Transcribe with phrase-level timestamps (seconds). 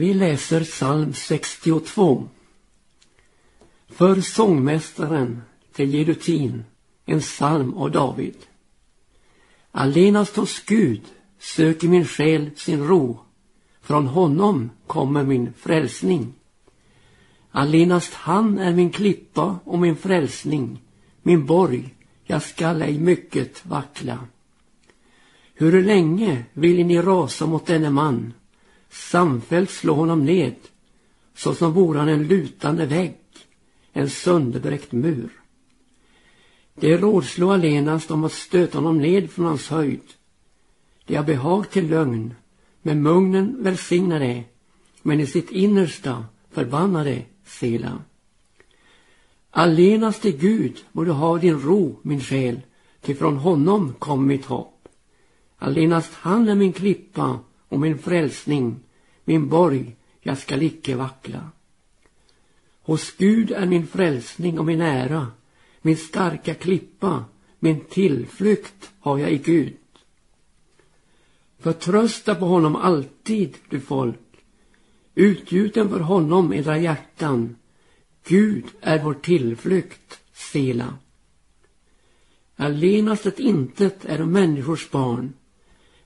[0.00, 2.28] Vi läser psalm 62.
[3.88, 5.42] För sångmästaren
[5.72, 6.64] till Jedutin,
[7.04, 8.36] en psalm av David.
[9.72, 11.02] Allenast hos Gud
[11.38, 13.18] söker min själ sin ro.
[13.80, 16.32] Från honom kommer min frälsning.
[17.50, 20.82] Allenast han är min klippa och min frälsning,
[21.22, 24.18] min borg, jag skall ej mycket vackla.
[25.54, 28.32] Hur länge vill ni rasa mot denne man,
[28.90, 30.54] samfällt slå honom ned,
[31.34, 33.18] såsom vore han en lutande vägg,
[33.92, 35.30] en sönderbräckt mur.
[36.74, 40.02] Det rådslå allenast om att stöta honom ned från hans höjd.
[41.06, 42.34] Det har behag till lögn,
[42.82, 44.44] med mugnen välsignar det,
[45.02, 47.98] men i sitt innersta förbannar det Sela.
[49.50, 52.60] Allenast till Gud må du ha din ro, min själ,
[53.00, 54.88] till från honom kom mitt hopp.
[55.58, 57.38] Allenast han är min klippa
[57.70, 58.80] och min frälsning,
[59.24, 61.50] min borg, jag skall icke vackla.
[62.82, 65.26] Hos Gud är min frälsning och min ära,
[65.82, 67.24] min starka klippa,
[67.58, 69.76] min tillflykt har jag i Gud.
[71.58, 74.44] Förtrösta på honom alltid, du folk.
[75.14, 77.56] Utgjuten för honom edra hjärtan.
[78.24, 80.98] Gud är vår tillflykt, Sela.
[82.56, 85.32] Allenast ett intet är människors barn,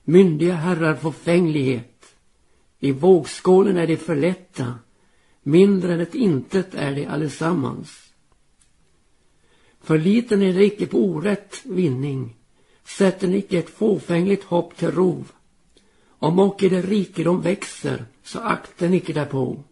[0.05, 2.15] myndiga herrar förfänglighet.
[2.79, 4.73] I vågskålen är de förlätta,
[5.43, 8.05] mindre än ett intet är de allesammans.
[9.81, 12.35] Förliten är det icke på orätt vinning,
[12.83, 15.31] sätter ni icke ett fåfängligt hopp till rov.
[16.07, 19.63] Om och i det rikedom växer, så akten icke därpå.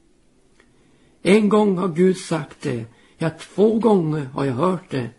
[1.22, 2.86] En gång har Gud sagt det,
[3.18, 5.10] ja två gånger har jag hört det,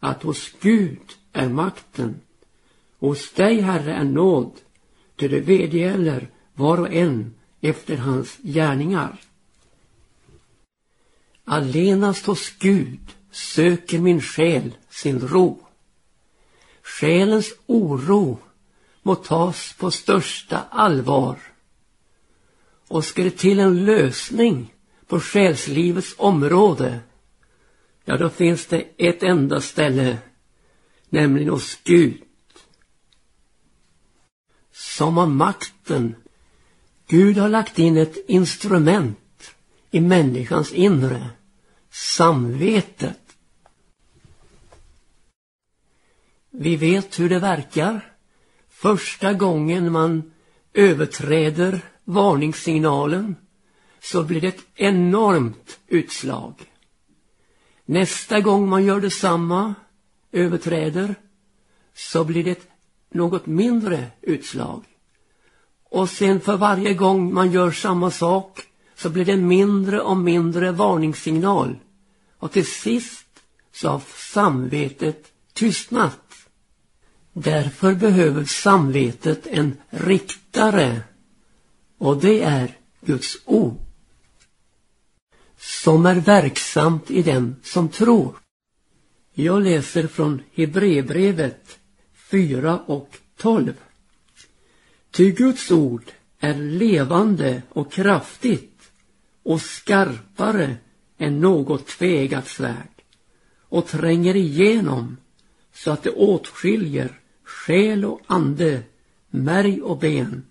[0.00, 1.00] att hos Gud
[1.32, 2.20] är makten.
[3.04, 4.52] Hos dig, Herre, är nåd,
[5.16, 9.20] till det vedergäller var och en efter hans gärningar.
[11.44, 15.66] Allenast hos Gud söker min själ sin ro.
[16.82, 18.38] Själens oro
[19.02, 21.38] må tas på största allvar.
[22.88, 24.74] Och ska det till en lösning
[25.06, 27.00] på själslivets område,
[28.04, 30.18] ja då finns det ett enda ställe,
[31.08, 32.23] nämligen hos Gud.
[34.74, 36.14] Som har makten.
[37.08, 39.54] Gud har lagt in ett instrument
[39.90, 41.30] i människans inre,
[41.90, 43.36] samvetet.
[46.50, 48.14] Vi vet hur det verkar.
[48.68, 50.32] Första gången man
[50.72, 53.36] överträder varningssignalen
[54.00, 56.54] så blir det ett enormt utslag.
[57.84, 59.74] Nästa gång man gör detsamma,
[60.32, 61.14] överträder,
[61.94, 62.68] så blir det ett
[63.14, 64.84] något mindre utslag.
[65.90, 68.62] Och sen för varje gång man gör samma sak
[68.94, 71.78] så blir det mindre och mindre varningssignal.
[72.38, 73.26] Och till sist
[73.72, 76.20] så har samvetet tystnat.
[77.32, 81.02] Därför behöver samvetet en riktare
[81.98, 83.84] och det är Guds ord
[85.58, 88.34] som är verksamt i den som tror.
[89.34, 91.78] Jag läser från Hebreerbrevet
[92.30, 93.72] 4 och 12.
[95.10, 96.04] Ty Guds ord
[96.40, 98.92] är levande och kraftigt
[99.42, 100.76] och skarpare
[101.18, 103.02] än något tvegat svärd
[103.60, 105.16] och tränger igenom
[105.72, 108.82] så att det åtskiljer själ och ande,
[109.30, 110.44] märg och ben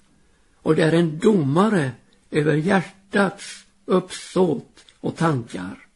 [0.55, 1.91] och det är en domare
[2.31, 5.87] över hjärtats uppsåt och tankar.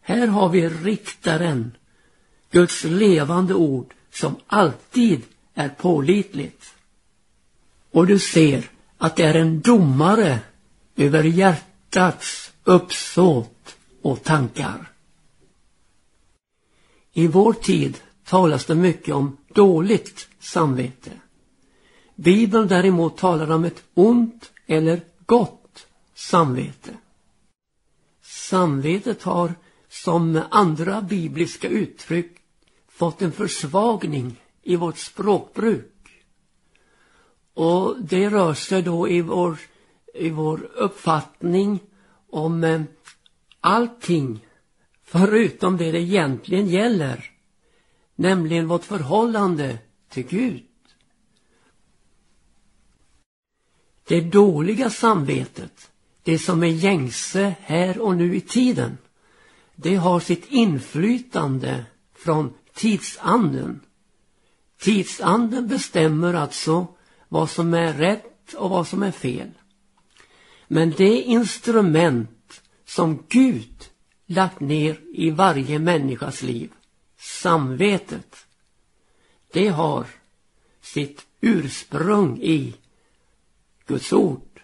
[0.00, 1.72] Här har vi riktaren,
[2.50, 5.22] Guds levande ord som alltid
[5.54, 6.74] är pålitligt.
[7.90, 10.38] Och du ser att det är en domare
[10.96, 14.90] över hjärtats uppsåt och tankar.
[17.12, 21.10] I vår tid talas det mycket om dåligt samvete.
[22.14, 26.90] Bibeln däremot talar om ett ont eller gott samvete.
[28.22, 29.54] Samvetet har
[29.88, 32.39] som andra bibliska uttryck
[33.00, 36.24] fått en försvagning i vårt språkbruk.
[37.54, 39.58] Och det rör sig då i vår,
[40.14, 41.80] i vår uppfattning
[42.30, 42.82] om eh,
[43.60, 44.46] allting
[45.02, 47.30] förutom det det egentligen gäller
[48.14, 50.66] nämligen vårt förhållande till Gud.
[54.04, 55.90] Det dåliga samvetet,
[56.22, 58.98] det som är gängse här och nu i tiden,
[59.76, 63.80] det har sitt inflytande från tidsanden.
[64.78, 66.86] Tidsanden bestämmer alltså
[67.28, 69.50] vad som är rätt och vad som är fel.
[70.68, 73.90] Men det instrument som Gud
[74.26, 76.70] lagt ner i varje människas liv,
[77.18, 78.46] samvetet,
[79.52, 80.06] det har
[80.80, 82.74] sitt ursprung i
[83.86, 84.60] Guds ord.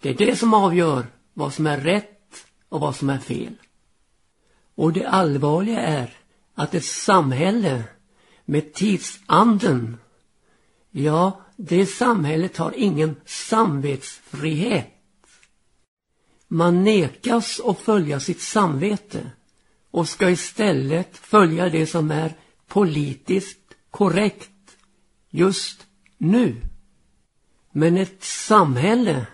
[0.00, 3.54] Det är det som avgör vad som är rätt och vad som är fel.
[4.74, 6.16] Och det allvarliga är
[6.58, 7.84] att ett samhälle
[8.44, 9.96] med tidsanden,
[10.90, 14.92] ja, det samhället har ingen samvetsfrihet.
[16.48, 19.30] Man nekas att följa sitt samvete
[19.90, 22.34] och ska istället följa det som är
[22.66, 24.76] politiskt korrekt
[25.30, 25.86] just
[26.18, 26.56] nu.
[27.72, 29.26] Men ett samhälle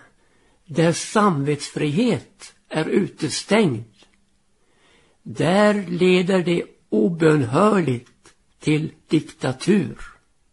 [0.65, 3.83] där samvetsfrihet är utestängd,
[5.23, 9.97] där leder det obönhörligt till diktatur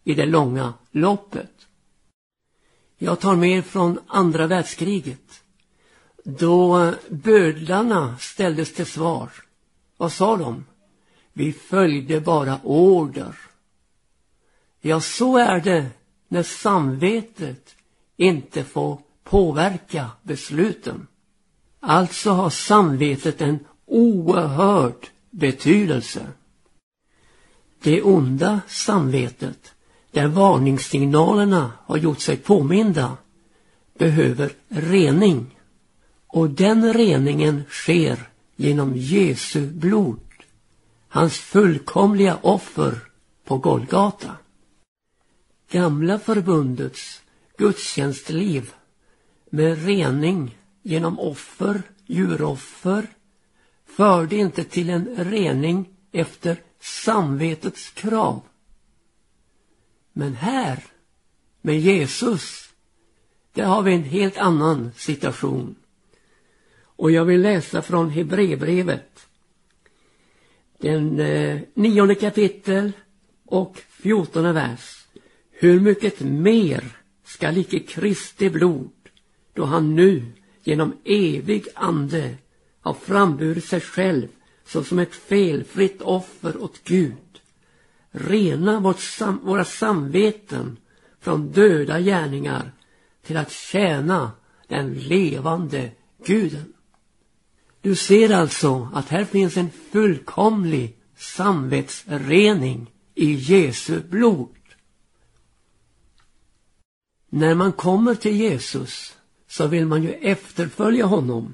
[0.03, 1.67] i det långa loppet.
[2.97, 5.43] Jag tar med från andra världskriget.
[6.23, 9.29] Då bödlarna ställdes till svar.
[9.97, 10.65] Vad sa de?
[11.33, 13.35] Vi följde bara order.
[14.79, 15.89] Ja, så är det
[16.27, 17.75] när samvetet
[18.17, 21.07] inte får påverka besluten.
[21.79, 26.27] Alltså har samvetet en oerhörd betydelse.
[27.83, 29.73] Det onda samvetet,
[30.11, 33.17] där varningssignalerna har gjort sig påminda,
[33.97, 35.57] behöver rening.
[36.27, 40.19] Och den reningen sker genom Jesu blod,
[41.07, 42.99] hans fullkomliga offer
[43.45, 44.37] på Golgata.
[45.71, 47.21] Gamla förbundets
[47.57, 48.73] gudstjänstliv
[49.49, 53.07] med rening genom offer, djuroffer,
[53.95, 58.41] förde inte till en rening efter samvetets krav.
[60.13, 60.83] Men här,
[61.61, 62.69] med Jesus,
[63.53, 65.75] där har vi en helt annan situation.
[66.83, 69.27] Och jag vill läsa från Hebreerbrevet.
[70.77, 72.91] Den eh, nionde kapitel
[73.45, 75.05] och fjortonde vers.
[75.51, 76.83] Hur mycket mer
[77.23, 78.91] skall icke Kristi blod,
[79.53, 80.25] då han nu
[80.63, 82.37] genom evig ande
[82.81, 84.27] har framburit sig själv
[84.65, 87.41] såsom ett felfritt offer åt Gud,
[88.11, 90.77] rena vårt sam våra samveten
[91.19, 92.71] från döda gärningar
[93.25, 94.31] till att tjäna
[94.67, 95.91] den levande
[96.25, 96.73] guden.
[97.81, 104.55] Du ser alltså att här finns en fullkomlig samvetsrening i Jesu blod.
[107.29, 109.17] När man kommer till Jesus
[109.47, 111.53] så vill man ju efterfölja honom.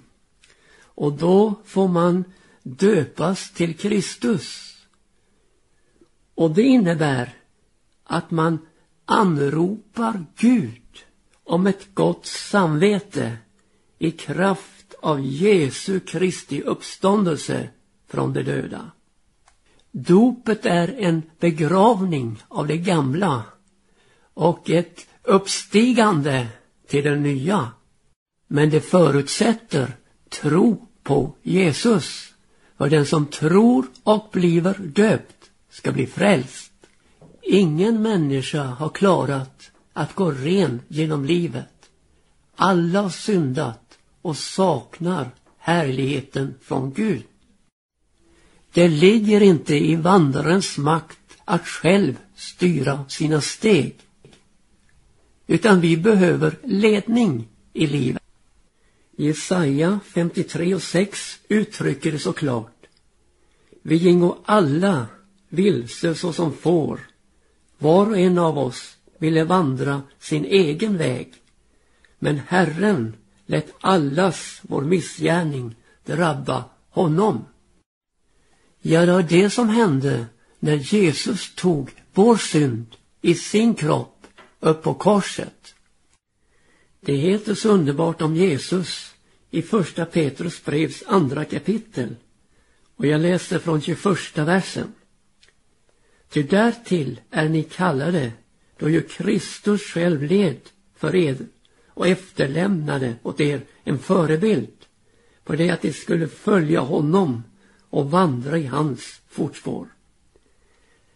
[0.97, 2.23] Och då får man
[2.63, 4.75] döpas till Kristus.
[6.35, 7.33] Och det innebär
[8.03, 8.59] att man
[9.05, 10.81] anropar Gud
[11.43, 13.37] om ett gott samvete
[13.99, 17.69] i kraft av Jesu Kristi uppståndelse
[18.07, 18.91] från de döda.
[19.91, 23.43] Dopet är en begravning av det gamla
[24.33, 26.47] och ett uppstigande
[26.87, 27.71] till det nya.
[28.47, 29.95] Men det förutsätter
[30.29, 32.33] tro på Jesus.
[32.77, 36.71] För den som tror och bliver döpt ska bli frälst.
[37.41, 41.89] Ingen människa har klarat att gå ren genom livet.
[42.55, 47.23] Alla har syndat och saknar härligheten från Gud.
[48.73, 53.95] Det ligger inte i vandrarens makt att själv styra sina steg.
[55.47, 58.26] Utan vi behöver ledning i livet.
[59.19, 62.85] Jesaja 53 och 6 uttrycker det så klart.
[63.81, 65.07] Vi gingo alla
[65.49, 66.99] vilse såsom får.
[67.77, 71.33] Var och en av oss ville vandra sin egen väg.
[72.19, 77.45] Men Herren lät allas vår missgärning drabba honom.
[78.81, 80.25] Ja, det var det som hände
[80.59, 84.27] när Jesus tog vår synd i sin kropp
[84.59, 85.75] upp på korset.
[87.07, 89.15] Det heter så underbart om Jesus
[89.51, 92.15] i första Petrus brevs andra kapitel
[92.95, 94.93] och jag läser från 21 versen.
[96.29, 98.31] Ty därtill är ni kallade
[98.79, 100.59] då ju Kristus själv led
[100.95, 101.37] för er
[101.87, 104.85] och efterlämnade åt er en förebild
[105.43, 107.43] på det att ni skulle följa honom
[107.89, 109.87] och vandra i hans fotspår.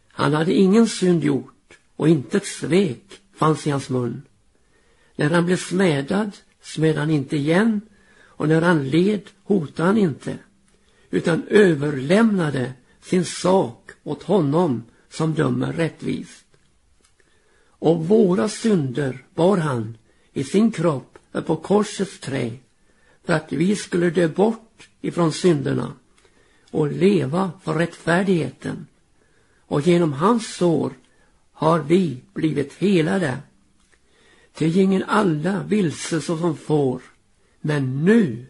[0.08, 4.22] Han hade ingen synd gjort och intet svek fanns i hans mun.
[5.16, 7.82] När han blev smädad smädade han inte igen
[8.24, 10.38] och när han led hotade han inte
[11.10, 16.46] utan överlämnade sin sak åt honom som dömer rättvist.
[17.68, 19.98] Och våra synder bar han
[20.34, 22.52] i sin kropp på korsets trä
[23.24, 25.94] för att vi skulle dö bort ifrån synderna
[26.72, 28.88] och leva för rättfärdigheten.
[29.60, 30.94] Och genom hans sår
[31.52, 33.38] har vi blivit helade.
[34.54, 37.02] Ty gingen alla vilse såsom får,
[37.62, 38.46] men nu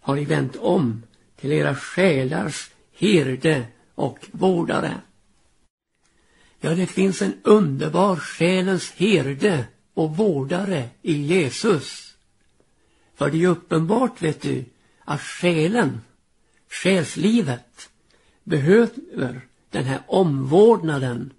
[0.00, 1.02] har ni vänt om
[1.40, 5.00] till era själars herde och vårdare.
[6.60, 9.64] Ja, det finns en underbar själens herde
[9.94, 12.14] och vårdare i Jesus.
[13.14, 14.64] För det är uppenbart, vet du,
[15.04, 16.00] att själen,
[16.70, 17.90] själslivet,
[18.44, 19.40] behöver
[19.70, 21.32] den här omvårdnaden.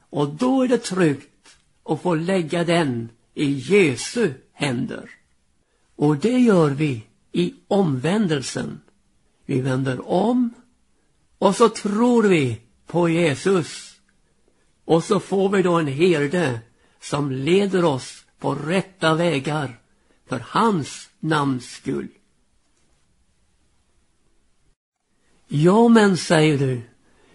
[0.00, 5.10] Och då är det tryggt att få lägga den i Jesu händer.
[5.96, 8.80] Och det gör vi i omvändelsen.
[9.46, 10.54] Vi vänder om
[11.38, 14.00] och så tror vi på Jesus.
[14.84, 16.60] Och så får vi då en herde
[17.00, 19.80] som leder oss på rätta vägar
[20.28, 22.08] för hans namns skull.
[25.48, 26.80] Ja, men säger du,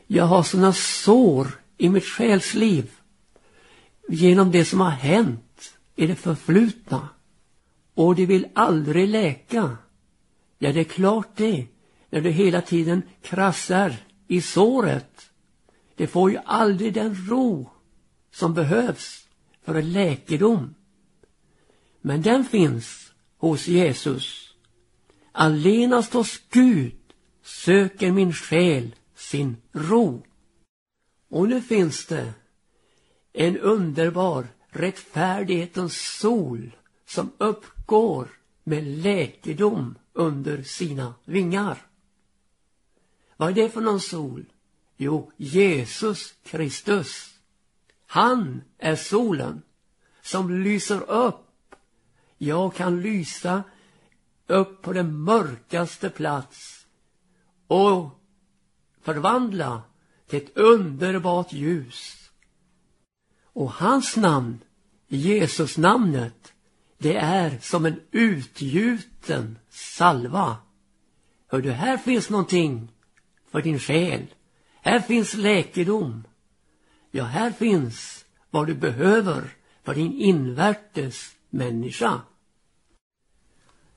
[0.07, 2.91] jag har såna sår i mitt själsliv
[4.09, 5.46] genom det som har hänt
[5.97, 7.09] i det förflutna
[7.93, 9.77] och de vill aldrig läka.
[10.57, 11.67] Ja, det är klart det,
[12.09, 13.95] när du hela tiden krassar
[14.27, 15.29] i såret.
[15.95, 17.69] Det får ju aldrig den ro
[18.31, 19.27] som behövs
[19.63, 20.75] för en läkedom.
[22.01, 24.53] Men den finns hos Jesus.
[25.31, 26.95] Allenast hos Gud
[27.43, 30.23] söker min själ sin ro.
[31.29, 32.33] Och nu finns det
[33.33, 38.27] en underbar rättfärdighetens sol som uppgår
[38.63, 41.77] med läkedom under sina vingar.
[43.37, 44.45] Vad är det för någon sol?
[44.97, 47.39] Jo, Jesus Kristus.
[48.05, 49.61] Han är solen
[50.21, 51.75] som lyser upp.
[52.37, 53.63] Jag kan lysa
[54.47, 56.85] upp på den mörkaste plats
[57.67, 58.09] och
[59.01, 59.81] förvandla
[60.27, 62.29] till ett underbart ljus.
[63.43, 64.59] Och hans namn,
[65.07, 66.53] Jesus namnet,
[66.97, 70.57] det är som en utgjuten salva.
[71.47, 72.91] Hör du, här finns någonting
[73.51, 74.25] för din själ.
[74.81, 76.23] Här finns läkedom.
[77.11, 79.49] Ja, här finns vad du behöver
[79.83, 82.21] för din invärtes människa.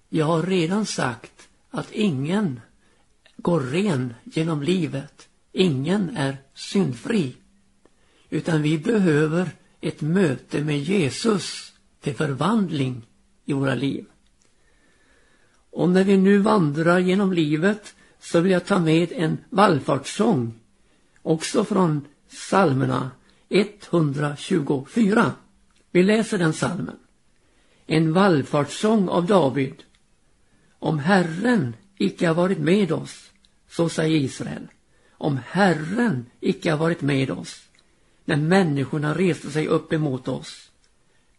[0.08, 2.60] Jag har redan sagt att ingen
[3.36, 5.28] går ren genom livet.
[5.52, 7.36] Ingen är syndfri.
[8.28, 13.06] Utan vi behöver ett möte med Jesus till förvandling
[13.44, 14.06] i våra liv.
[15.70, 20.54] Och när vi nu vandrar genom livet så vill jag ta med en vallfartssång
[21.22, 23.10] också från psalmerna
[23.48, 25.32] 124.
[25.90, 26.96] Vi läser den psalmen.
[27.86, 29.82] En vallfartssång av David.
[30.78, 33.30] Om Herren icke har varit med oss,
[33.68, 34.68] så säger Israel.
[35.10, 37.62] Om Herren icke har varit med oss,
[38.30, 40.70] när människorna reste sig upp emot oss,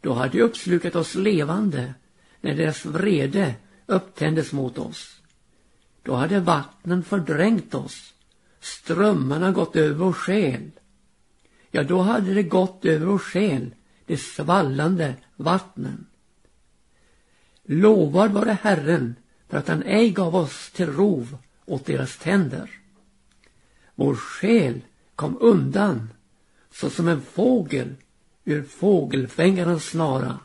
[0.02, 1.94] då hade de uppslukat oss levande
[2.42, 3.56] när deras vrede
[3.86, 5.22] upptändes mot oss.
[6.04, 8.14] Då hade vattnen fördrängt oss,
[8.60, 10.72] strömmarna gått över vår själ.
[11.72, 16.06] Ja, då hade det gått över vår själ, de svallande vattnen.
[17.64, 19.16] Lovad vare Herren
[19.50, 22.70] för att han ej gav oss till rov åt deras tänder.
[23.96, 24.82] Vår själ
[25.16, 26.10] kom undan
[26.72, 27.96] såsom en fågel
[28.46, 30.40] ur fågelfängarens snara.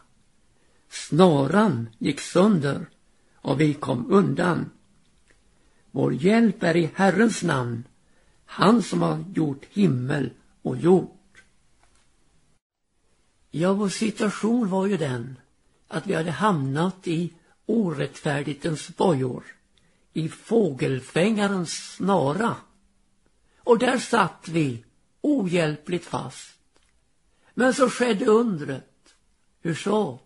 [0.88, 2.87] Snaran gick sönder
[3.35, 4.71] och vi kom undan.
[5.90, 7.85] Vår hjälp är i Herrens namn,
[8.45, 10.30] han som har gjort himmel
[10.62, 11.11] och jord.
[13.50, 15.37] Ja, vår situation var ju den
[15.88, 17.33] att vi hade hamnat i
[17.66, 19.45] orättfärdighetens bojor,
[20.12, 22.56] i fågelfängarens snara.
[23.59, 24.85] Och där satt vi
[25.26, 26.59] ohjälpligt fast.
[27.54, 29.14] Men så skedde undret.
[29.61, 30.21] Hur så?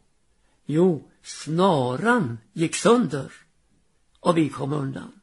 [0.66, 3.32] Jo, snaran gick sönder
[4.20, 5.20] och vi kom undan.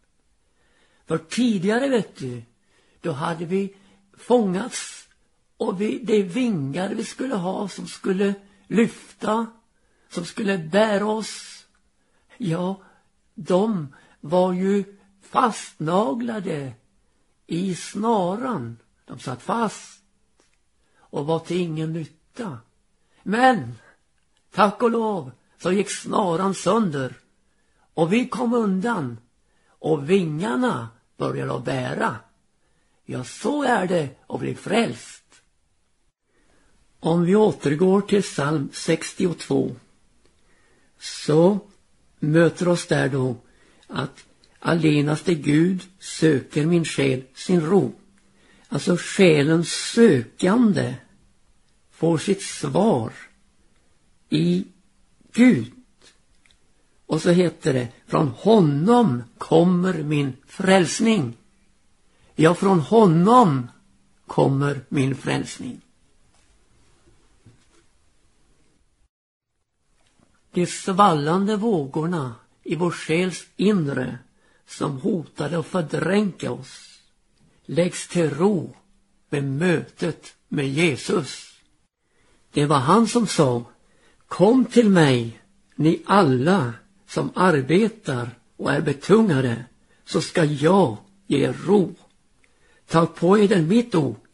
[1.06, 2.44] För tidigare, vet du,
[3.02, 3.76] då hade vi
[4.18, 5.08] fångats
[5.58, 8.34] och vi, de vingar vi skulle ha som skulle
[8.68, 9.48] lyfta,
[10.10, 11.66] som skulle bära oss.
[12.38, 12.82] Ja,
[13.36, 14.84] de var ju
[15.22, 16.74] fastnaglade
[17.48, 18.78] i snaran.
[19.08, 20.02] De satt fast
[20.98, 22.58] och var till ingen nytta.
[23.24, 23.76] Men,
[24.52, 27.14] tack och lov, så gick snaran sönder
[27.94, 29.18] och vi kom undan
[29.68, 32.16] och vingarna började att bära.
[33.06, 35.24] Ja, så är det att bli frälst.
[37.00, 39.76] Om vi återgår till psalm 62
[41.00, 41.60] så
[42.20, 43.36] möter oss där då
[43.88, 44.26] att
[44.60, 47.94] allenaste Gud söker min själ sin ro.
[48.70, 50.96] Alltså själens sökande
[51.92, 53.14] får sitt svar
[54.30, 54.66] i
[55.34, 55.72] Gud.
[57.06, 61.38] Och så heter det, från honom kommer min frälsning.
[62.36, 63.68] Ja, från honom
[64.26, 65.82] kommer min frälsning.
[70.52, 74.20] De svallande vågorna i vår själs inre
[74.68, 76.97] som hotade att fördränka oss
[77.68, 78.76] läggs till ro
[79.30, 81.54] med mötet med Jesus.
[82.52, 83.66] Det var han som sa
[84.28, 85.40] Kom till mig,
[85.76, 86.74] ni alla
[87.08, 89.66] som arbetar och är betungade,
[90.06, 90.98] så ska jag
[91.28, 91.96] ge er ro.
[92.88, 94.28] Ta på er mitt ok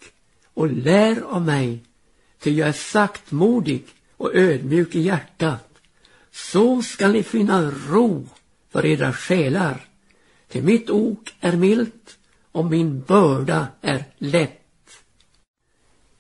[0.54, 1.84] och lär av mig,
[2.40, 3.86] ty jag är saktmodig
[4.18, 5.70] och ödmjuk i hjärtat.
[6.32, 8.28] Så ska ni finna ro
[8.70, 9.86] för era själar.
[10.48, 12.18] Till mitt ok är milt
[12.54, 14.60] och min börda är lätt.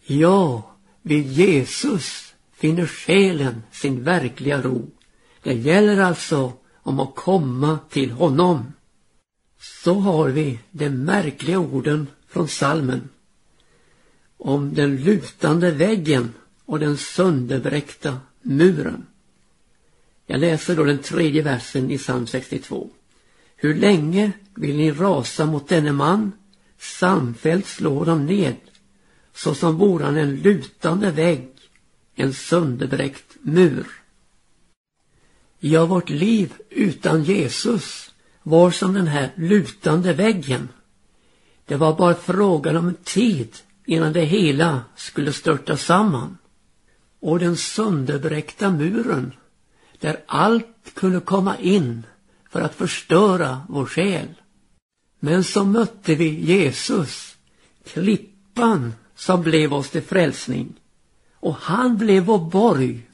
[0.05, 0.71] Ja,
[1.01, 4.89] vid Jesus finner själen sin verkliga ro.
[5.43, 8.73] Det gäller alltså om att komma till honom.
[9.59, 13.09] Så har vi de märkliga orden från salmen
[14.37, 16.33] om den lutande väggen
[16.65, 19.05] och den sönderbräckta muren.
[20.25, 22.89] Jag läser då den tredje versen i psalm 62.
[23.63, 26.31] Hur länge vill ni rasa mot denne man?
[26.77, 28.55] Samfällt slår de ned,
[29.33, 31.49] såsom vore han en lutande vägg,
[32.15, 33.87] en sönderbräckt mur.
[35.59, 38.11] Ja, vårt liv utan Jesus
[38.43, 40.69] var som den här lutande väggen.
[41.65, 43.55] Det var bara frågan om tid
[43.85, 46.37] innan det hela skulle störta samman.
[47.19, 49.33] Och den sönderbräckta muren,
[49.99, 52.03] där allt kunde komma in
[52.53, 54.27] för att förstöra vår själ.
[55.19, 57.37] Men så mötte vi Jesus,
[57.85, 60.73] klippan som blev oss till frälsning.
[61.33, 63.09] Och han blev vår borg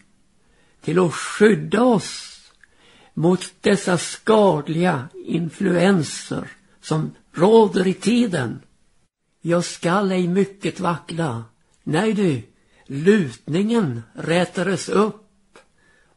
[0.82, 2.40] till att skydda oss
[3.14, 6.48] mot dessa skadliga influenser
[6.82, 8.62] som råder i tiden.
[9.42, 11.44] Jag skall ej mycket vackla.
[11.84, 12.42] Nej du,
[12.86, 15.58] lutningen rätades upp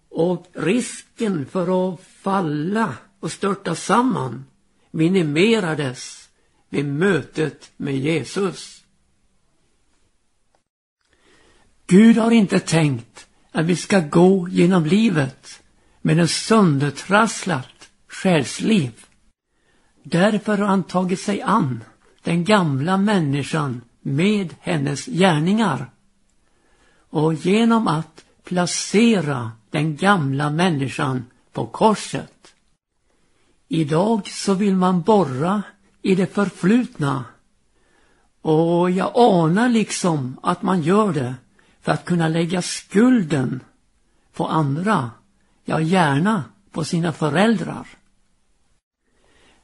[0.08, 4.44] och risken för att falla och störtas samman
[4.90, 6.28] minimerades
[6.68, 8.84] vid mötet med Jesus.
[11.86, 15.62] Gud har inte tänkt att vi ska gå genom livet
[16.00, 19.04] med en söndertrasslat själsliv.
[20.02, 21.84] Därför har han tagit sig an
[22.22, 25.90] den gamla människan med hennes gärningar.
[27.10, 32.31] Och genom att placera den gamla människan på korset.
[33.72, 35.62] Idag så vill man borra
[36.02, 37.24] i det förflutna.
[38.42, 41.34] Och jag anar liksom att man gör det
[41.80, 43.60] för att kunna lägga skulden
[44.32, 45.10] på andra.
[45.64, 47.86] Ja, gärna på sina föräldrar.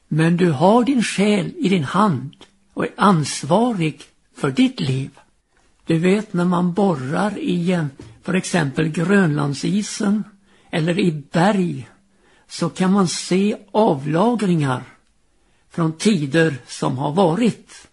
[0.07, 2.35] Men du har din själ i din hand
[2.73, 4.01] och är ansvarig
[4.35, 5.19] för ditt liv.
[5.85, 7.85] Du vet när man borrar i
[8.23, 10.23] för exempel Grönlandsisen
[10.69, 11.87] eller i berg
[12.49, 14.83] så kan man se avlagringar
[15.69, 17.87] från tider som har varit.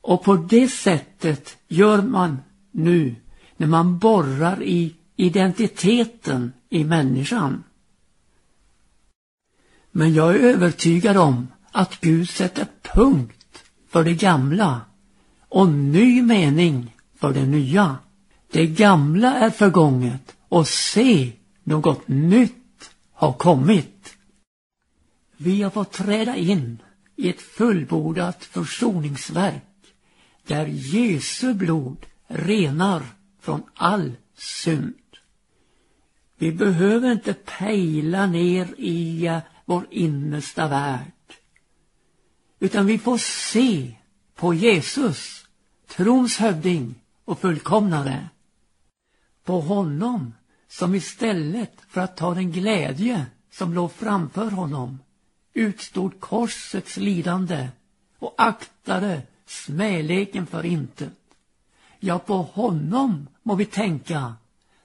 [0.00, 2.38] Och på det sättet gör man
[2.70, 3.14] nu
[3.56, 7.64] när man borrar i identiteten i människan.
[9.90, 14.80] Men jag är övertygad om att Gud sätter punkt för det gamla
[15.48, 17.96] och ny mening för det nya.
[18.50, 21.32] Det gamla är förgånget och se,
[21.64, 22.59] något nytt
[23.20, 24.16] har kommit.
[25.36, 26.82] Vi har fått träda in
[27.16, 29.94] i ett fullbordat försoningsverk
[30.46, 33.02] där Jesu blod renar
[33.40, 34.94] från all synd.
[36.36, 41.34] Vi behöver inte pejla ner i eh, vår innersta värld.
[42.58, 43.96] Utan vi får se
[44.34, 45.46] på Jesus,
[45.86, 48.28] trons hövding och fullkomnare.
[49.44, 50.32] På honom
[50.70, 54.98] som istället för att ta den glädje som låg framför honom
[55.52, 57.68] utstod korsets lidande
[58.18, 61.12] och aktade smäleken för intet.
[61.98, 64.34] Ja, på honom må vi tänka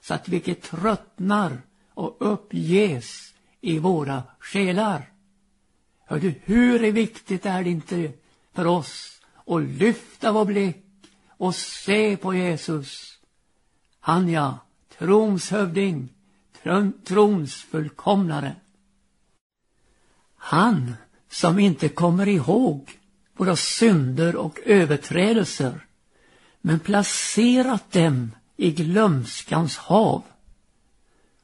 [0.00, 1.62] så att vi icke tröttnar
[1.94, 5.12] och uppges i våra själar.
[6.04, 8.12] Hör du, hur viktigt är det inte
[8.52, 10.84] för oss att lyfta vår blick
[11.28, 13.18] och se på Jesus.
[14.00, 14.65] Han ja,
[14.98, 16.08] trons hövding,
[17.04, 18.56] trons fullkomnare.
[20.36, 20.94] Han
[21.30, 22.90] som inte kommer ihåg
[23.36, 25.86] våra synder och överträdelser
[26.60, 30.22] men placerat dem i glömskans hav.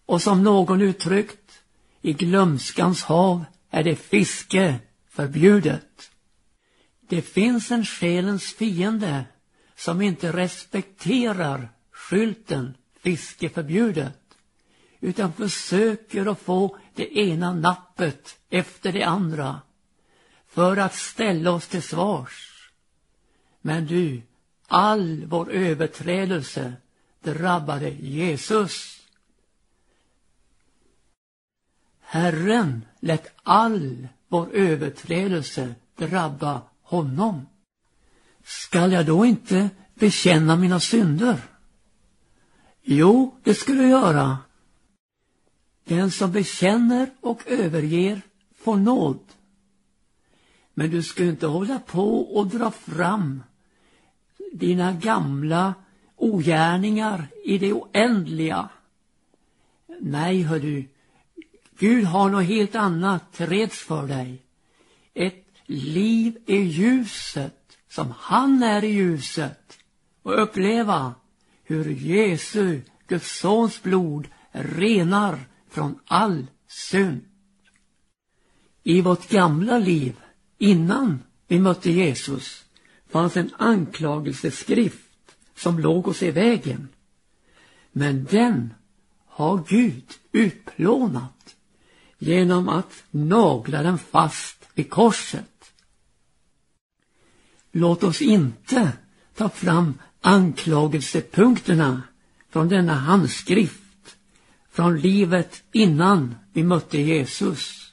[0.07, 1.62] Och som någon uttryckt,
[2.01, 6.11] i glömskans hav är det fiske förbjudet.
[7.09, 9.25] Det finns en själens fiende
[9.77, 14.19] som inte respekterar skylten fiske förbjudet
[15.01, 19.61] utan försöker att få det ena nappet efter det andra
[20.47, 22.71] för att ställa oss till svars.
[23.61, 24.23] Men du,
[24.67, 26.73] all vår överträdelse
[27.23, 29.01] drabbade Jesus.
[32.01, 37.47] Herren lät all vår överträdelse drabba honom.
[38.45, 41.52] Skall jag då inte bekänna mina synder?
[42.83, 44.38] Jo, det skulle du göra.
[45.85, 48.21] Den som bekänner och överger
[48.55, 49.18] får nåd.
[50.75, 53.42] Men du ska inte hålla på och dra fram
[54.53, 55.75] dina gamla
[56.16, 58.68] ogärningar i det oändliga.
[60.01, 60.88] Nej, hör du,
[61.79, 64.42] Gud har något helt annat till reds för dig.
[65.14, 69.79] Ett liv i ljuset, som han är i ljuset.
[70.23, 71.14] Och uppleva
[71.64, 75.38] hur Jesu, Guds sons blod, renar
[75.70, 77.20] från all synd.
[78.83, 80.16] I vårt gamla liv,
[80.59, 82.64] innan vi mötte Jesus,
[83.09, 86.88] fanns en anklagelseskrift som låg oss i vägen.
[87.92, 88.75] Men den
[89.27, 91.57] har Gud utplånat
[92.18, 95.72] genom att nagla den fast vid korset.
[97.72, 98.92] Låt oss inte
[99.35, 102.03] ta fram anklagelsepunkterna
[102.51, 104.17] från denna handskrift
[104.73, 107.93] från livet innan vi mötte Jesus.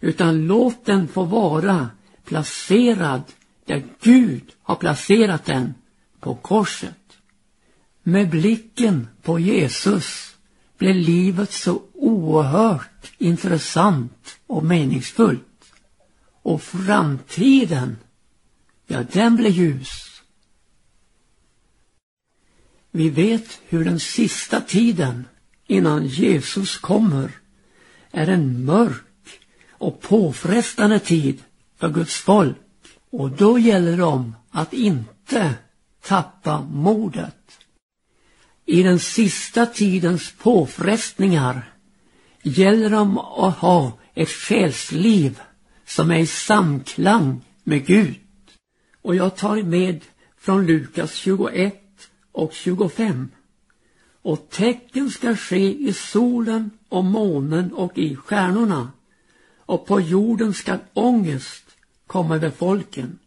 [0.00, 1.90] Utan låt den få vara
[2.24, 3.22] placerad
[3.64, 5.74] där Gud har placerat den,
[6.20, 6.94] på korset.
[8.02, 10.36] Med blicken på Jesus
[10.78, 15.72] blev livet så oerhört intressant och meningsfullt.
[16.42, 17.96] Och framtiden,
[18.86, 20.13] ja den blev ljus.
[22.96, 25.24] Vi vet hur den sista tiden
[25.66, 27.30] innan Jesus kommer
[28.10, 31.42] är en mörk och påfrestande tid
[31.76, 32.56] för Guds folk.
[33.10, 35.54] Och då gäller det om att inte
[36.02, 37.58] tappa modet.
[38.66, 41.72] I den sista tidens påfrestningar
[42.42, 45.40] gäller det om att ha ett själsliv
[45.86, 48.20] som är i samklang med Gud.
[49.02, 50.00] Och jag tar med
[50.38, 51.83] från Lukas 21
[52.34, 53.28] och 25
[54.22, 58.92] och tecken ska ske i solen och månen och i stjärnorna.
[59.56, 61.64] Och på jorden ska ångest
[62.06, 63.18] komma över folken.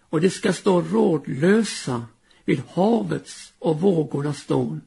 [0.00, 2.06] Och de ska stå rådlösa
[2.44, 4.80] vid havets och vågornas dån.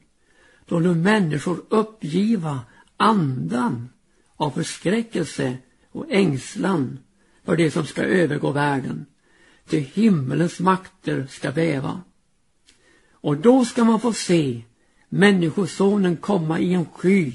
[0.66, 2.60] Då nu människor uppgiva
[2.96, 3.88] andan
[4.36, 5.56] av förskräckelse
[5.92, 6.98] och ängslan
[7.44, 9.06] för det som ska övergå världen.
[9.66, 12.00] Till himmelens makter ska väva
[13.22, 14.62] och då ska man få se
[15.14, 17.32] Människosonen komma i en sky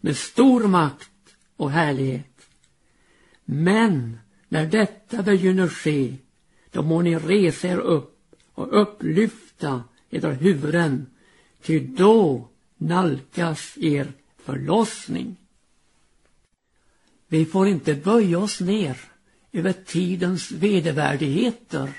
[0.00, 2.48] med stor makt och härlighet.
[3.44, 4.18] Men
[4.48, 6.14] när detta begynner ske,
[6.70, 11.06] då må ni resa er upp och upplyfta edra huvuden,
[11.62, 14.12] ty då nalkas er
[14.44, 15.36] förlossning.
[17.28, 18.96] Vi får inte böja oss ner
[19.52, 21.90] över tidens vedervärdigheter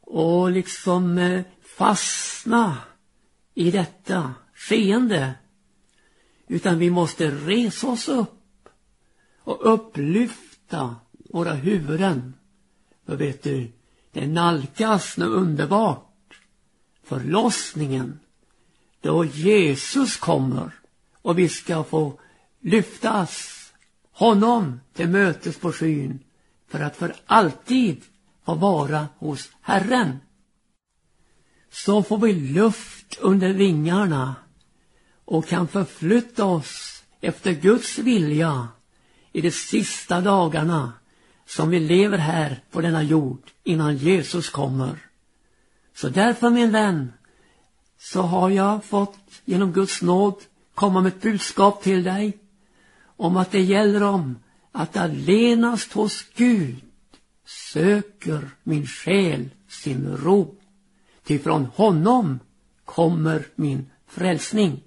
[0.00, 1.42] och liksom eh,
[1.78, 2.76] fastna
[3.54, 5.34] i detta skeende.
[6.46, 8.68] Utan vi måste resa oss upp
[9.40, 10.96] och upplyfta
[11.30, 12.34] våra huvuden.
[13.06, 13.72] För vet du,
[14.12, 16.40] det nalkas nu underbart
[17.02, 18.20] förlossningen
[19.00, 20.70] då Jesus kommer
[21.22, 22.20] och vi ska få
[22.60, 23.54] lyftas
[24.12, 26.18] honom till mötes på skyn
[26.68, 28.02] för att för alltid
[28.44, 30.18] få vara hos Herren
[31.70, 34.34] så får vi luft under vingarna
[35.24, 38.68] och kan förflytta oss efter Guds vilja
[39.32, 40.92] i de sista dagarna
[41.46, 44.98] som vi lever här på denna jord innan Jesus kommer.
[45.94, 47.12] Så därför min vän
[47.98, 50.34] så har jag fått genom Guds nåd
[50.74, 52.38] komma med ett budskap till dig
[53.16, 54.38] om att det gäller om
[54.72, 56.76] att allenast hos Gud
[57.72, 60.57] söker min själ sin ro.
[61.28, 62.40] Ty från honom
[62.84, 64.82] kommer min frälsning.